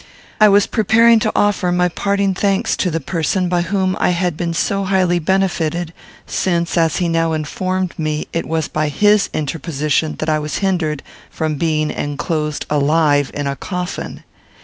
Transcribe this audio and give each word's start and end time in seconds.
I 0.39 0.49
was 0.49 0.65
preparing 0.65 1.19
to 1.19 1.31
offer 1.35 1.71
my 1.71 1.87
parting 1.87 2.33
thanks 2.33 2.75
to 2.77 2.89
the 2.89 2.99
person 2.99 3.47
by 3.47 3.61
whom 3.61 3.95
I 3.99 4.09
had 4.09 4.35
been 4.35 4.51
so 4.55 4.83
highly 4.85 5.19
benefited; 5.19 5.93
since, 6.25 6.75
as 6.75 6.95
he 6.97 7.07
now 7.07 7.33
informed 7.33 7.99
me, 7.99 8.27
it 8.33 8.47
was 8.47 8.67
by 8.67 8.87
his 8.89 9.29
interposition 9.31 10.15
that 10.15 10.27
I 10.27 10.39
was 10.39 10.55
hindered 10.57 11.03
from 11.29 11.53
being 11.53 11.91
enclosed 11.91 12.65
alive 12.67 13.29
in 13.35 13.45
a 13.45 13.55
coffin. 13.55 14.23